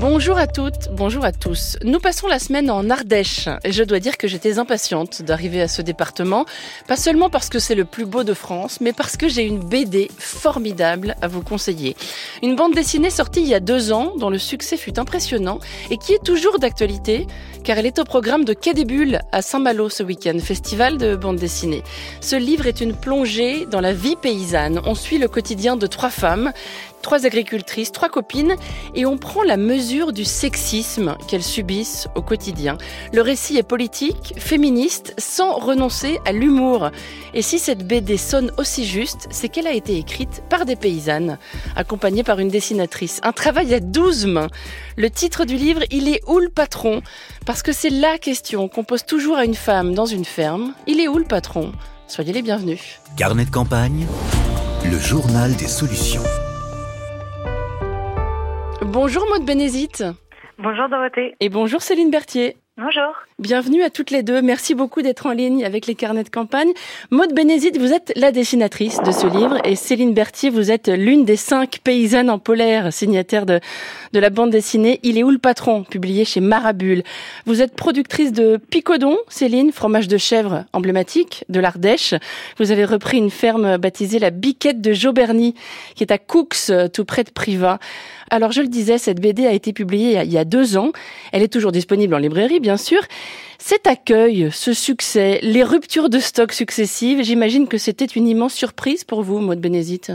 Bonjour 0.00 0.38
à 0.38 0.46
toutes, 0.46 0.88
bonjour 0.92 1.26
à 1.26 1.32
tous. 1.32 1.76
Nous 1.84 1.98
passons 1.98 2.26
la 2.26 2.38
semaine 2.38 2.70
en 2.70 2.88
Ardèche 2.88 3.50
et 3.64 3.70
je 3.70 3.84
dois 3.84 3.98
dire 3.98 4.16
que 4.16 4.28
j'étais 4.28 4.58
impatiente 4.58 5.20
d'arriver 5.20 5.60
à 5.60 5.68
ce 5.68 5.82
département, 5.82 6.46
pas 6.88 6.96
seulement 6.96 7.28
parce 7.28 7.50
que 7.50 7.58
c'est 7.58 7.74
le 7.74 7.84
plus 7.84 8.06
beau 8.06 8.24
de 8.24 8.32
France, 8.32 8.78
mais 8.80 8.94
parce 8.94 9.18
que 9.18 9.28
j'ai 9.28 9.42
une 9.42 9.58
BD 9.58 10.10
formidable 10.16 11.16
à 11.20 11.28
vous 11.28 11.42
conseiller. 11.42 11.96
Une 12.42 12.56
bande 12.56 12.72
dessinée 12.72 13.10
sortie 13.10 13.42
il 13.42 13.48
y 13.48 13.54
a 13.54 13.60
deux 13.60 13.92
ans, 13.92 14.14
dont 14.16 14.30
le 14.30 14.38
succès 14.38 14.78
fut 14.78 14.98
impressionnant 14.98 15.60
et 15.90 15.98
qui 15.98 16.14
est 16.14 16.24
toujours 16.24 16.58
d'actualité, 16.58 17.26
car 17.62 17.76
elle 17.76 17.84
est 17.84 17.98
au 17.98 18.04
programme 18.04 18.46
de 18.46 18.54
Quai 18.54 18.72
des 18.72 18.86
Bulles 18.86 19.20
à 19.32 19.42
Saint-Malo 19.42 19.90
ce 19.90 20.02
week-end, 20.02 20.38
festival 20.38 20.96
de 20.96 21.14
bande 21.14 21.36
dessinée. 21.36 21.82
Ce 22.22 22.36
livre 22.36 22.66
est 22.66 22.80
une 22.80 22.94
plongée 22.94 23.66
dans 23.66 23.82
la 23.82 23.92
vie 23.92 24.16
paysanne. 24.16 24.80
On 24.86 24.94
suit 24.94 25.18
le 25.18 25.28
quotidien 25.28 25.76
de 25.76 25.86
trois 25.86 26.08
femmes 26.08 26.54
trois 27.00 27.26
agricultrices, 27.26 27.92
trois 27.92 28.08
copines, 28.08 28.54
et 28.94 29.06
on 29.06 29.18
prend 29.18 29.42
la 29.42 29.56
mesure 29.56 30.12
du 30.12 30.24
sexisme 30.24 31.16
qu'elles 31.28 31.42
subissent 31.42 32.08
au 32.14 32.22
quotidien. 32.22 32.76
Le 33.12 33.22
récit 33.22 33.56
est 33.56 33.62
politique, 33.62 34.34
féministe, 34.38 35.14
sans 35.18 35.54
renoncer 35.54 36.18
à 36.26 36.32
l'humour. 36.32 36.90
Et 37.34 37.42
si 37.42 37.58
cette 37.58 37.86
BD 37.86 38.16
sonne 38.16 38.52
aussi 38.58 38.84
juste, 38.84 39.26
c'est 39.30 39.48
qu'elle 39.48 39.66
a 39.66 39.72
été 39.72 39.96
écrite 39.96 40.42
par 40.48 40.64
des 40.64 40.76
paysannes, 40.76 41.38
accompagnée 41.76 42.22
par 42.22 42.38
une 42.38 42.48
dessinatrice. 42.48 43.20
Un 43.22 43.32
travail 43.32 43.74
à 43.74 43.80
douze 43.80 44.26
mains. 44.26 44.48
Le 44.96 45.10
titre 45.10 45.44
du 45.44 45.56
livre, 45.56 45.82
il 45.90 46.08
est 46.08 46.20
où 46.26 46.38
le 46.38 46.48
patron? 46.48 47.02
Parce 47.46 47.62
que 47.62 47.72
c'est 47.72 47.90
la 47.90 48.18
question 48.18 48.68
qu'on 48.68 48.84
pose 48.84 49.04
toujours 49.04 49.36
à 49.36 49.44
une 49.44 49.54
femme 49.54 49.94
dans 49.94 50.06
une 50.06 50.24
ferme. 50.24 50.74
Il 50.86 51.00
est 51.00 51.08
où 51.08 51.18
le 51.18 51.24
patron? 51.24 51.72
Soyez 52.06 52.32
les 52.32 52.42
bienvenus. 52.42 52.80
Carnet 53.16 53.44
de 53.44 53.50
campagne, 53.50 54.06
le 54.84 54.98
journal 54.98 55.54
des 55.54 55.68
solutions. 55.68 56.24
Bonjour 58.82 59.26
Maud 59.28 59.44
Bénézite. 59.44 60.04
Bonjour 60.58 60.88
Dorothée. 60.88 61.36
Et 61.40 61.48
bonjour 61.48 61.82
Céline 61.82 62.10
Berthier. 62.10 62.56
Bonjour. 62.82 63.12
Bienvenue 63.38 63.82
à 63.82 63.90
toutes 63.90 64.10
les 64.10 64.22
deux. 64.22 64.40
Merci 64.40 64.74
beaucoup 64.74 65.02
d'être 65.02 65.26
en 65.26 65.32
ligne 65.32 65.66
avec 65.66 65.86
les 65.86 65.94
carnets 65.94 66.24
de 66.24 66.30
campagne. 66.30 66.70
Maud 67.10 67.34
Bénézite, 67.34 67.78
vous 67.78 67.92
êtes 67.92 68.10
la 68.16 68.32
dessinatrice 68.32 69.02
de 69.02 69.12
ce 69.12 69.26
livre 69.26 69.58
et 69.64 69.76
Céline 69.76 70.14
Berthier, 70.14 70.48
vous 70.48 70.70
êtes 70.70 70.88
l'une 70.88 71.26
des 71.26 71.36
cinq 71.36 71.80
paysannes 71.84 72.30
en 72.30 72.38
polaire 72.38 72.90
signataires 72.90 73.44
de, 73.44 73.60
de 74.14 74.18
la 74.18 74.30
bande 74.30 74.50
dessinée 74.50 74.98
Il 75.02 75.18
est 75.18 75.22
où 75.22 75.30
le 75.30 75.38
patron, 75.38 75.84
publié 75.84 76.24
chez 76.24 76.40
Marabule. 76.40 77.02
Vous 77.44 77.60
êtes 77.60 77.74
productrice 77.74 78.32
de 78.32 78.56
Picodon, 78.56 79.18
Céline, 79.28 79.72
fromage 79.72 80.08
de 80.08 80.16
chèvre 80.16 80.64
emblématique 80.72 81.44
de 81.50 81.60
l'Ardèche. 81.60 82.14
Vous 82.58 82.72
avez 82.72 82.86
repris 82.86 83.18
une 83.18 83.30
ferme 83.30 83.76
baptisée 83.76 84.18
la 84.18 84.30
Biquette 84.30 84.80
de 84.80 84.94
Jauberny, 84.94 85.54
qui 85.96 86.04
est 86.04 86.12
à 86.12 86.18
Coux, 86.18 86.48
tout 86.92 87.04
près 87.04 87.24
de 87.24 87.30
Privas. 87.30 87.78
Alors 88.30 88.52
je 88.52 88.60
le 88.60 88.68
disais, 88.68 88.96
cette 88.96 89.20
BD 89.20 89.46
a 89.46 89.52
été 89.52 89.72
publiée 89.72 90.20
il 90.24 90.32
y 90.32 90.38
a 90.38 90.44
deux 90.44 90.76
ans. 90.76 90.92
Elle 91.32 91.42
est 91.42 91.52
toujours 91.52 91.72
disponible 91.72 92.14
en 92.14 92.18
librairie, 92.18 92.60
bien 92.60 92.69
sûr. 92.76 93.00
Cet 93.58 93.86
accueil, 93.86 94.50
ce 94.50 94.72
succès, 94.72 95.38
les 95.42 95.62
ruptures 95.62 96.08
de 96.08 96.18
stock 96.18 96.52
successives, 96.52 97.22
j'imagine 97.22 97.68
que 97.68 97.78
c'était 97.78 98.06
une 98.06 98.26
immense 98.26 98.54
surprise 98.54 99.04
pour 99.04 99.22
vous, 99.22 99.40
Maud 99.40 99.60
Bénézite. 99.60 100.12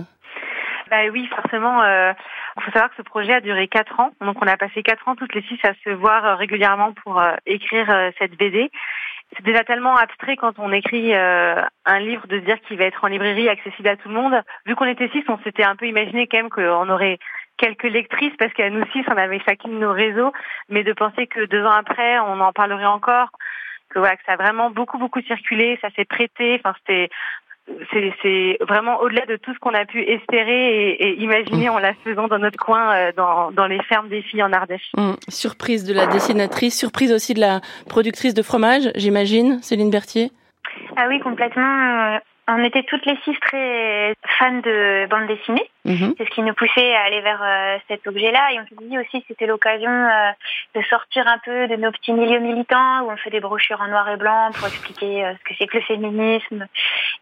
Bah 0.90 1.02
oui, 1.12 1.28
forcément. 1.36 1.82
Euh, 1.84 2.14
il 2.58 2.64
faut 2.64 2.72
savoir 2.72 2.90
que 2.90 2.96
ce 2.98 3.02
projet 3.02 3.34
a 3.34 3.42
duré 3.42 3.68
quatre 3.68 4.00
ans. 4.00 4.12
Donc 4.22 4.38
on 4.42 4.48
a 4.48 4.58
passé 4.58 4.82
quatre 4.84 5.08
ans 5.08 5.16
toutes 5.16 5.34
les 5.36 5.42
six 5.44 5.60
à 5.64 5.74
se 5.84 5.90
voir 5.90 6.26
euh, 6.26 6.36
régulièrement 6.36 6.94
pour 7.04 7.20
euh, 7.20 7.36
écrire 7.46 8.12
cette 8.18 8.38
BD. 8.38 8.72
C'est 9.36 9.44
déjà 9.44 9.64
tellement 9.64 9.96
abstrait 9.96 10.38
quand 10.38 10.60
on 10.60 10.72
écrit 10.72 11.14
un 11.14 12.00
livre 12.00 12.28
de 12.28 12.40
se 12.40 12.46
dire 12.46 12.62
qu'il 12.62 12.78
va 12.78 12.86
être 12.86 13.04
en 13.04 13.08
librairie 13.08 13.50
accessible 13.50 13.88
à 13.90 13.98
tout 13.98 14.08
le 14.08 14.14
monde. 14.14 14.36
Vu 14.66 14.76
qu'on 14.76 14.86
était 14.86 15.10
six, 15.10 15.24
on 15.28 15.40
s'était 15.40 15.66
un 15.66 15.76
peu 15.76 15.88
imaginé 15.88 16.28
quand 16.28 16.38
même 16.38 16.50
qu'on 16.50 16.90
aurait 16.90 17.18
quelques 17.58 17.84
lectrices 17.84 18.36
parce 18.38 18.54
qu'à 18.54 18.70
nous 18.70 18.86
six, 18.92 19.04
on 19.08 19.18
avait 19.18 19.40
chacune 19.40 19.80
nos 19.80 19.94
réseaux, 19.94 20.32
mais 20.70 20.84
de 20.84 20.94
penser 20.94 21.28
que 21.28 21.46
deux 21.46 21.64
ans 21.64 21.72
après, 21.72 22.20
on 22.20 22.40
en 22.40 22.54
parlerait 22.54 22.86
encore, 22.86 23.30
que 23.90 24.00
voilà, 24.00 24.16
que 24.16 24.24
ça 24.26 24.34
a 24.34 24.38
vraiment 24.38 24.70
beaucoup 24.70 24.98
beaucoup 24.98 25.22
circulé, 25.22 25.78
ça 25.82 25.90
s'est 25.96 26.06
prêté, 26.06 26.60
enfin 26.60 26.76
c'était 26.80 27.10
c'est 27.92 28.58
vraiment 28.62 29.00
au-delà 29.02 29.26
de 29.26 29.38
tout 29.38 29.54
ce 29.54 29.60
qu'on 29.60 29.74
a 29.74 29.86
pu 29.86 30.00
espérer 30.04 30.92
et, 30.92 31.22
imaginer 31.22 31.70
en 31.70 31.80
la 31.80 31.94
faisant 32.04 32.28
dans 32.28 32.38
notre 32.38 32.60
coin, 32.60 32.94
euh, 32.94 33.12
dans, 33.18 33.52
dans 33.52 33.66
les 33.66 33.82
fermes 33.84 34.08
des 34.08 34.22
filles 34.22 34.44
en 34.44 34.54
Ardèche. 34.54 34.92
Hum, 34.98 35.16
surprise 35.30 35.84
de 35.84 35.94
la 35.94 36.06
dessinatrice, 36.06 36.78
surprise 36.78 37.12
aussi 37.12 37.34
de 37.34 37.40
la 37.40 37.62
productrice 37.90 38.36
de 38.36 38.44
fromage, 38.44 38.92
j'imagine, 38.96 39.62
Céline 39.64 39.90
Berthier? 39.90 40.32
Ah 40.96 41.06
oui, 41.10 41.20
complètement. 41.20 42.20
On 42.48 42.64
était 42.64 42.84
toutes 42.84 43.06
les 43.06 43.18
six 43.24 43.36
très 43.40 44.14
fans 44.38 44.60
de 44.60 45.08
bande 45.10 45.28
dessinée. 45.28 45.70
Mhm. 45.86 46.14
C'est 46.18 46.26
ce 46.26 46.30
qui 46.30 46.42
nous 46.42 46.54
poussait 46.54 46.94
à 46.94 47.04
aller 47.04 47.22
vers 47.22 47.42
euh, 47.42 47.78
cet 47.88 48.06
objet-là. 48.06 48.54
Et 48.54 48.60
on 48.60 48.64
s'est 48.68 48.86
dit 48.88 48.98
aussi 49.00 49.22
que 49.22 49.28
c'était 49.30 49.48
l'occasion 49.48 49.90
euh, 49.90 50.32
de 50.76 50.82
sortir 50.84 51.28
un 51.28 51.40
peu 51.44 51.68
de 51.68 51.76
nos 51.76 51.92
petits 51.92 52.14
milieux 52.14 52.40
militants 52.40 53.02
où 53.02 53.12
on 53.12 53.18
fait 53.18 53.32
des 53.32 53.40
brochures 53.40 53.82
en 53.82 53.88
noir 53.88 54.08
et 54.10 54.18
blanc 54.18 54.52
pour 54.54 54.68
expliquer 54.68 55.26
euh, 55.26 55.34
ce 55.34 55.44
que 55.44 55.56
c'est 55.58 55.68
que 55.68 55.78
le 55.78 55.84
féminisme. 55.84 56.68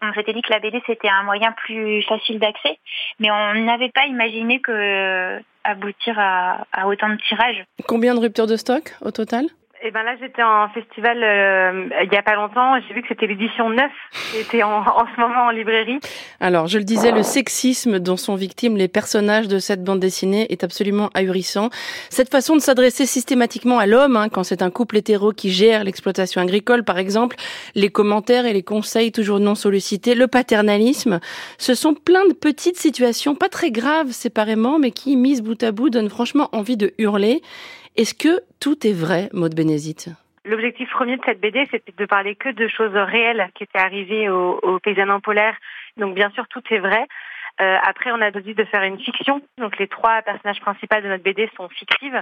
on 0.02 0.12
s'était 0.12 0.34
dit 0.34 0.42
que 0.42 0.52
la 0.52 0.60
BD 0.60 0.82
c'était 0.86 1.08
un 1.08 1.22
moyen 1.22 1.52
plus 1.52 2.02
facile 2.02 2.38
d'accès, 2.38 2.78
mais 3.18 3.30
on 3.30 3.54
n'avait 3.54 3.90
pas 3.90 4.06
imaginé 4.06 4.60
que 4.60 5.40
aboutir 5.64 6.18
à, 6.18 6.66
à 6.72 6.86
autant 6.86 7.08
de 7.08 7.16
tirages. 7.16 7.64
Combien 7.88 8.14
de 8.14 8.20
ruptures 8.20 8.46
de 8.46 8.56
stock 8.56 8.94
au 9.00 9.10
total? 9.10 9.46
Eh 9.86 9.90
ben 9.90 10.02
là, 10.02 10.16
j'étais 10.18 10.42
en 10.42 10.70
festival 10.70 11.22
euh, 11.22 11.88
il 12.02 12.10
y 12.10 12.16
a 12.16 12.22
pas 12.22 12.36
longtemps. 12.36 12.80
J'ai 12.88 12.94
vu 12.94 13.02
que 13.02 13.08
c'était 13.08 13.26
l'édition 13.26 13.68
9 13.68 13.84
qui 14.32 14.38
était 14.38 14.62
en, 14.62 14.78
en, 14.80 15.04
ce 15.14 15.20
moment 15.20 15.46
en 15.46 15.50
librairie. 15.50 16.00
Alors, 16.40 16.68
je 16.68 16.78
le 16.78 16.84
disais, 16.84 17.12
le 17.12 17.22
sexisme 17.22 17.98
dont 17.98 18.16
sont 18.16 18.34
victimes 18.34 18.78
les 18.78 18.88
personnages 18.88 19.46
de 19.46 19.58
cette 19.58 19.84
bande 19.84 20.00
dessinée 20.00 20.46
est 20.50 20.64
absolument 20.64 21.10
ahurissant. 21.12 21.68
Cette 22.08 22.30
façon 22.30 22.56
de 22.56 22.60
s'adresser 22.60 23.04
systématiquement 23.04 23.78
à 23.78 23.84
l'homme, 23.84 24.16
hein, 24.16 24.30
quand 24.30 24.42
c'est 24.42 24.62
un 24.62 24.70
couple 24.70 24.96
hétéro 24.96 25.32
qui 25.32 25.50
gère 25.50 25.84
l'exploitation 25.84 26.40
agricole, 26.40 26.82
par 26.82 26.96
exemple, 26.96 27.36
les 27.74 27.90
commentaires 27.90 28.46
et 28.46 28.54
les 28.54 28.62
conseils 28.62 29.12
toujours 29.12 29.38
non 29.38 29.54
sollicités, 29.54 30.14
le 30.14 30.28
paternalisme, 30.28 31.20
ce 31.58 31.74
sont 31.74 31.92
plein 31.92 32.26
de 32.26 32.32
petites 32.32 32.78
situations, 32.78 33.34
pas 33.34 33.50
très 33.50 33.70
graves 33.70 34.12
séparément, 34.12 34.78
mais 34.78 34.92
qui, 34.92 35.16
mises 35.16 35.42
bout 35.42 35.62
à 35.62 35.72
bout, 35.72 35.90
donnent 35.90 36.08
franchement 36.08 36.48
envie 36.52 36.78
de 36.78 36.94
hurler. 36.96 37.42
Est-ce 37.96 38.14
que 38.14 38.42
tout 38.58 38.86
est 38.86 38.92
vrai, 38.92 39.28
Maud 39.32 39.54
Bénézite 39.54 40.08
L'objectif 40.44 40.90
premier 40.90 41.16
de 41.16 41.22
cette 41.24 41.40
BD, 41.40 41.64
c'était 41.70 41.94
de 41.96 42.06
parler 42.06 42.34
que 42.34 42.48
de 42.48 42.66
choses 42.66 42.94
réelles 42.94 43.48
qui 43.54 43.62
étaient 43.62 43.78
arrivées 43.78 44.28
aux, 44.28 44.58
aux 44.62 44.78
paysannes 44.80 45.20
polaires. 45.22 45.56
Donc 45.96 46.14
bien 46.14 46.30
sûr, 46.30 46.46
tout 46.48 46.62
est 46.70 46.80
vrai. 46.80 47.06
Euh, 47.60 47.76
après, 47.86 48.10
on 48.10 48.20
a 48.20 48.32
décidé 48.32 48.54
de 48.54 48.64
faire 48.64 48.82
une 48.82 48.98
fiction. 48.98 49.40
Donc 49.58 49.78
les 49.78 49.86
trois 49.86 50.22
personnages 50.22 50.60
principaux 50.60 51.00
de 51.00 51.08
notre 51.08 51.22
BD 51.22 51.48
sont 51.56 51.68
fictives, 51.68 52.20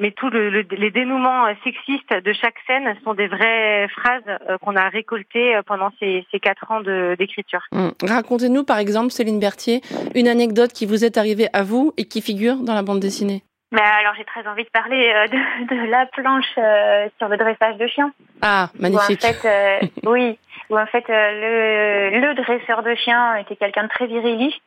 mais 0.00 0.10
tous 0.10 0.30
le, 0.30 0.48
les 0.62 0.90
dénouements 0.90 1.46
sexistes 1.62 2.12
de 2.12 2.32
chaque 2.32 2.56
scène 2.66 2.96
sont 3.04 3.14
des 3.14 3.28
vraies 3.28 3.86
phrases 3.88 4.38
euh, 4.48 4.58
qu'on 4.58 4.74
a 4.74 4.88
récoltées 4.88 5.54
euh, 5.54 5.62
pendant 5.64 5.90
ces, 6.00 6.26
ces 6.32 6.40
quatre 6.40 6.68
ans 6.72 6.80
d'écriture. 6.80 7.62
Hum. 7.70 7.92
Racontez-nous 8.02 8.64
par 8.64 8.78
exemple, 8.78 9.12
Céline 9.12 9.38
Berthier, 9.38 9.80
une 10.16 10.26
anecdote 10.26 10.72
qui 10.72 10.86
vous 10.86 11.04
est 11.04 11.16
arrivée 11.18 11.46
à 11.52 11.62
vous 11.62 11.92
et 11.96 12.06
qui 12.06 12.20
figure 12.20 12.56
dans 12.56 12.74
la 12.74 12.82
bande 12.82 13.00
dessinée. 13.00 13.44
Mais 13.72 13.80
alors 13.80 14.14
j'ai 14.16 14.24
très 14.24 14.46
envie 14.46 14.64
de 14.64 14.70
parler 14.70 15.12
euh, 15.12 15.26
de, 15.26 15.66
de, 15.86 15.90
la 15.90 16.06
planche 16.06 16.44
euh, 16.58 17.08
sur 17.18 17.28
le 17.28 17.36
dressage 17.36 17.76
de 17.76 17.86
chiens. 17.86 18.12
Ah, 18.42 18.70
magnifique. 18.78 19.22
Où 19.22 19.26
en 19.26 19.32
fait, 19.32 19.48
euh, 19.48 19.86
oui, 20.04 20.38
où 20.70 20.78
en 20.78 20.86
fait 20.86 21.04
le, 21.08 22.20
le 22.20 22.34
dresseur 22.34 22.82
de 22.82 22.94
chiens 22.94 23.36
était 23.36 23.56
quelqu'un 23.56 23.84
de 23.84 23.88
très 23.88 24.06
viriliste 24.06 24.60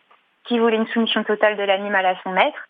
qui 0.45 0.59
voulait 0.59 0.77
une 0.77 0.87
soumission 0.87 1.23
totale 1.23 1.57
de 1.57 1.63
l'animal 1.63 2.05
à 2.05 2.15
son 2.23 2.31
maître 2.31 2.67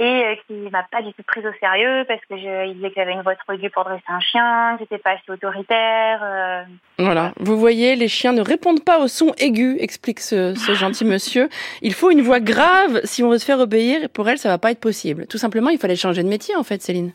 et 0.00 0.24
euh, 0.24 0.34
qui 0.46 0.54
m'a 0.70 0.82
pas 0.82 1.02
du 1.02 1.12
tout 1.12 1.22
prise 1.26 1.46
au 1.46 1.52
sérieux 1.60 2.04
parce 2.08 2.20
que 2.28 2.36
je, 2.36 2.66
il 2.66 2.74
disait 2.74 2.88
que 2.88 2.94
j'avais 2.96 3.12
une 3.12 3.22
voix 3.22 3.36
trop 3.36 3.54
pour 3.72 3.84
dresser 3.84 4.02
un 4.08 4.20
chien, 4.20 4.76
que 4.76 4.80
j'étais 4.80 4.98
pas 4.98 5.10
assez 5.10 5.30
autoritaire. 5.30 6.20
Euh... 6.22 6.62
Voilà, 6.98 7.32
vous 7.38 7.56
voyez, 7.58 7.94
les 7.94 8.08
chiens 8.08 8.32
ne 8.32 8.40
répondent 8.40 8.84
pas 8.84 8.98
au 8.98 9.08
son 9.08 9.32
aigu, 9.38 9.76
explique 9.78 10.20
ce, 10.20 10.54
ce 10.54 10.74
gentil 10.74 11.04
monsieur. 11.04 11.48
Il 11.82 11.94
faut 11.94 12.10
une 12.10 12.22
voix 12.22 12.40
grave 12.40 13.00
si 13.04 13.22
on 13.22 13.30
veut 13.30 13.38
se 13.38 13.44
faire 13.46 13.58
obéir. 13.58 14.04
Et 14.04 14.08
pour 14.08 14.28
elle, 14.28 14.38
ça 14.38 14.48
va 14.48 14.58
pas 14.58 14.70
être 14.70 14.80
possible. 14.80 15.26
Tout 15.26 15.38
simplement, 15.38 15.70
il 15.70 15.78
fallait 15.78 15.96
changer 15.96 16.22
de 16.22 16.28
métier, 16.28 16.56
en 16.56 16.64
fait, 16.64 16.82
Céline. 16.82 17.12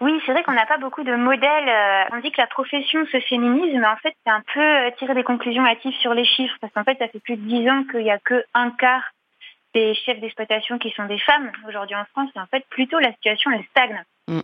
Oui, 0.00 0.12
c'est 0.26 0.32
vrai 0.32 0.42
qu'on 0.42 0.52
n'a 0.52 0.66
pas 0.66 0.78
beaucoup 0.78 1.04
de 1.04 1.14
modèles. 1.14 1.68
Euh, 1.68 2.04
on 2.12 2.20
dit 2.20 2.30
que 2.30 2.40
la 2.40 2.46
profession 2.46 3.06
se 3.06 3.20
féminise, 3.20 3.74
mais 3.74 3.86
en 3.86 3.96
fait, 3.96 4.12
c'est 4.24 4.32
un 4.32 4.42
peu 4.52 4.96
tirer 4.98 5.14
des 5.14 5.22
conclusions 5.22 5.64
hâtives 5.64 5.94
sur 6.00 6.14
les 6.14 6.24
chiffres, 6.24 6.56
parce 6.60 6.72
qu'en 6.72 6.84
fait, 6.84 6.98
ça 6.98 7.08
fait 7.08 7.20
plus 7.20 7.36
de 7.36 7.42
dix 7.42 7.68
ans 7.70 7.84
qu'il 7.90 8.02
n'y 8.02 8.10
a 8.10 8.18
que 8.18 8.44
un 8.54 8.70
quart 8.70 9.13
des 9.74 9.94
chefs 9.94 10.20
d'exploitation 10.20 10.78
qui 10.78 10.90
sont 10.90 11.06
des 11.06 11.18
femmes 11.18 11.50
aujourd'hui 11.68 11.96
en 11.96 12.04
France, 12.12 12.30
et 12.34 12.40
en 12.40 12.46
fait, 12.46 12.64
plutôt 12.70 12.98
la 12.98 13.12
situation, 13.12 13.50
elle 13.50 13.64
stagne. 13.70 14.02
Mm. 14.28 14.40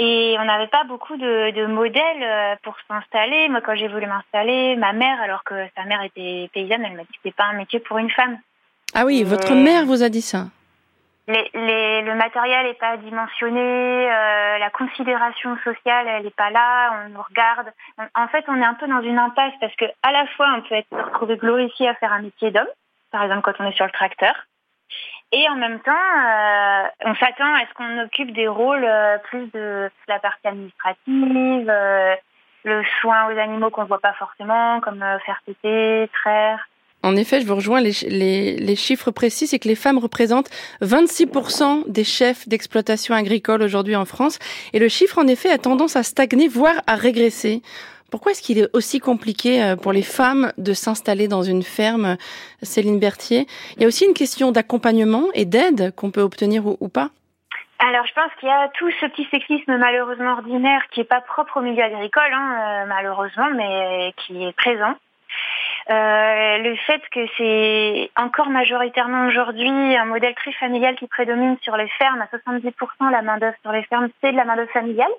Et 0.00 0.36
on 0.38 0.44
n'avait 0.44 0.68
pas 0.68 0.84
beaucoup 0.84 1.16
de, 1.16 1.50
de, 1.50 1.66
modèles 1.66 2.22
euh, 2.22 2.54
pour 2.62 2.76
s'installer. 2.86 3.48
Moi, 3.48 3.60
quand 3.60 3.74
j'ai 3.74 3.88
voulu 3.88 4.06
m'installer, 4.06 4.76
ma 4.76 4.92
mère, 4.92 5.20
alors 5.20 5.42
que 5.44 5.54
sa 5.76 5.84
mère 5.84 6.02
était 6.02 6.48
paysanne, 6.52 6.84
elle 6.84 6.96
m'a 6.96 7.02
dit 7.02 7.08
que 7.08 7.18
c'était 7.22 7.36
pas 7.36 7.46
un 7.46 7.54
métier 7.54 7.80
pour 7.80 7.98
une 7.98 8.10
femme. 8.10 8.38
Ah 8.94 9.04
oui, 9.04 9.22
votre 9.24 9.54
mère 9.54 9.84
vous 9.84 10.02
a 10.02 10.08
dit 10.08 10.22
ça 10.22 10.46
le 11.28 12.14
matériel 12.14 12.66
n'est 12.66 12.74
pas 12.74 12.96
dimensionné, 12.96 13.60
euh, 13.60 14.58
la 14.58 14.70
considération 14.70 15.56
sociale 15.62 16.06
elle 16.08 16.24
n'est 16.24 16.30
pas 16.30 16.50
là, 16.50 17.04
on 17.04 17.10
nous 17.10 17.22
regarde. 17.22 17.72
En 18.14 18.28
fait, 18.28 18.44
on 18.48 18.56
est 18.56 18.64
un 18.64 18.74
peu 18.74 18.86
dans 18.86 19.02
une 19.02 19.18
impasse 19.18 19.52
parce 19.60 19.74
que 19.76 19.84
à 20.02 20.12
la 20.12 20.26
fois 20.28 20.46
on 20.56 20.62
peut 20.62 20.74
être 20.74 20.90
retrouvé 20.90 21.36
glorifié 21.36 21.88
à 21.88 21.94
faire 21.96 22.12
un 22.12 22.22
métier 22.22 22.50
d'homme, 22.50 22.68
par 23.10 23.22
exemple 23.22 23.42
quand 23.42 23.62
on 23.64 23.68
est 23.68 23.76
sur 23.76 23.86
le 23.86 23.92
tracteur, 23.92 24.34
et 25.30 25.46
en 25.50 25.56
même 25.56 25.80
temps, 25.80 25.92
euh, 25.92 26.82
on 27.04 27.14
s'attend 27.16 27.54
à 27.54 27.66
ce 27.68 27.74
qu'on 27.74 28.02
occupe 28.02 28.32
des 28.32 28.48
rôles 28.48 28.84
euh, 28.84 29.18
plus 29.24 29.46
de 29.52 29.90
la 30.08 30.18
partie 30.18 30.46
administrative, 30.46 31.70
le 32.64 32.82
soin 33.00 33.26
aux 33.26 33.38
animaux 33.38 33.70
qu'on 33.70 33.82
ne 33.82 33.88
voit 33.88 34.00
pas 34.00 34.14
forcément, 34.14 34.80
comme 34.80 35.04
faire 35.24 35.40
téter, 35.44 36.08
traire. 36.14 36.66
En 37.04 37.14
effet, 37.14 37.40
je 37.40 37.46
vous 37.46 37.54
rejoins, 37.54 37.80
les, 37.80 38.76
chiffres 38.76 39.12
précis, 39.12 39.46
c'est 39.46 39.60
que 39.60 39.68
les 39.68 39.76
femmes 39.76 39.98
représentent 39.98 40.50
26% 40.82 41.90
des 41.90 42.02
chefs 42.02 42.48
d'exploitation 42.48 43.14
agricole 43.14 43.62
aujourd'hui 43.62 43.94
en 43.94 44.04
France. 44.04 44.38
Et 44.72 44.80
le 44.80 44.88
chiffre, 44.88 45.18
en 45.18 45.26
effet, 45.28 45.50
a 45.50 45.58
tendance 45.58 45.94
à 45.94 46.02
stagner, 46.02 46.48
voire 46.48 46.82
à 46.88 46.96
régresser. 46.96 47.62
Pourquoi 48.10 48.32
est-ce 48.32 48.42
qu'il 48.42 48.58
est 48.58 48.68
aussi 48.74 49.00
compliqué 49.00 49.62
euh, 49.62 49.76
pour 49.76 49.92
les 49.92 50.02
femmes 50.02 50.52
de 50.56 50.72
s'installer 50.72 51.28
dans 51.28 51.42
une 51.42 51.62
ferme, 51.62 52.16
Céline 52.62 52.98
Berthier? 52.98 53.46
Il 53.76 53.82
y 53.82 53.84
a 53.84 53.88
aussi 53.88 54.06
une 54.06 54.14
question 54.14 54.50
d'accompagnement 54.50 55.24
et 55.34 55.44
d'aide 55.44 55.94
qu'on 55.94 56.10
peut 56.10 56.22
obtenir 56.22 56.66
ou, 56.66 56.88
pas 56.88 57.10
alors, 57.80 58.04
je 58.06 58.12
pense 58.12 58.32
qu'il 58.40 58.48
y 58.48 58.52
a 58.52 58.68
tout 58.70 58.90
ce 59.00 59.06
petit 59.06 59.24
sexisme 59.30 59.76
malheureusement 59.76 60.32
ordinaire 60.32 60.82
qui 60.90 60.98
n'est 60.98 61.06
pas 61.06 61.20
propre 61.20 61.58
au 61.58 61.60
milieu 61.60 61.84
agricole, 61.84 62.32
hein, 62.32 62.56
euh, 62.58 62.86
malheureusement, 62.88 63.50
mais 63.54 64.12
qui 64.16 64.44
est 64.44 64.52
présent. 64.52 64.94
Euh, 65.90 66.58
le 66.58 66.74
fait 66.74 67.00
que 67.12 67.20
c'est 67.38 68.10
encore 68.16 68.50
majoritairement 68.50 69.28
aujourd'hui 69.28 69.96
un 69.96 70.04
modèle 70.06 70.34
très 70.34 70.52
familial 70.52 70.96
qui 70.96 71.06
prédomine 71.06 71.56
sur 71.62 71.76
les 71.76 71.88
fermes, 71.88 72.20
à 72.20 72.26
70% 72.26 73.10
la 73.10 73.22
main 73.22 73.38
d'œuvre 73.38 73.56
sur 73.62 73.72
les 73.72 73.84
fermes, 73.84 74.08
c'est 74.20 74.32
de 74.32 74.36
la 74.36 74.44
main 74.44 74.56
d'œuvre 74.56 74.72
familiale. 74.72 75.12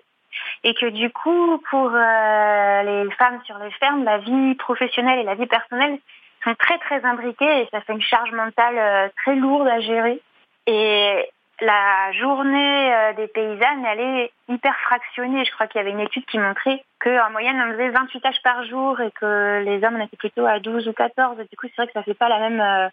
Et 0.63 0.73
que 0.73 0.87
du 0.87 1.09
coup, 1.11 1.61
pour 1.69 1.91
euh, 1.93 2.83
les 2.83 3.11
femmes 3.11 3.39
sur 3.45 3.57
les 3.59 3.71
fermes, 3.71 4.03
la 4.03 4.19
vie 4.19 4.55
professionnelle 4.55 5.19
et 5.19 5.23
la 5.23 5.35
vie 5.35 5.47
personnelle 5.47 5.99
sont 6.43 6.55
très 6.55 6.77
très 6.79 7.03
imbriquées 7.03 7.61
et 7.61 7.67
ça 7.71 7.81
fait 7.81 7.93
une 7.93 8.01
charge 8.01 8.31
mentale 8.31 8.77
euh, 8.77 9.09
très 9.23 9.35
lourde 9.35 9.67
à 9.67 9.79
gérer. 9.79 10.21
Et 10.67 11.29
la 11.61 12.11
journée 12.13 12.93
euh, 12.93 13.13
des 13.13 13.27
paysannes, 13.27 13.85
elle 13.85 13.99
est 13.99 14.31
hyper 14.47 14.77
fractionnée. 14.79 15.43
Je 15.45 15.51
crois 15.51 15.67
qu'il 15.67 15.79
y 15.79 15.81
avait 15.81 15.91
une 15.91 15.99
étude 15.99 16.25
qui 16.25 16.39
montrait 16.39 16.83
qu'en 16.99 17.29
moyenne, 17.31 17.61
on 17.61 17.73
faisait 17.73 17.89
28 17.89 18.21
tâches 18.21 18.41
par 18.43 18.63
jour 18.65 18.99
et 19.01 19.11
que 19.11 19.63
les 19.63 19.83
hommes, 19.83 19.97
on 19.97 20.05
était 20.05 20.17
plutôt 20.17 20.45
à 20.45 20.59
12 20.59 20.87
ou 20.87 20.93
14. 20.93 21.37
du 21.37 21.57
coup, 21.57 21.67
c'est 21.67 21.77
vrai 21.77 21.87
que 21.87 21.93
ça 21.93 22.03
fait 22.03 22.13
pas 22.13 22.29
la 22.29 22.49
même 22.49 22.91